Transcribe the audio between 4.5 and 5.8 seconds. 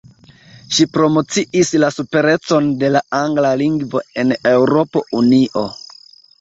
Eŭropa Unio.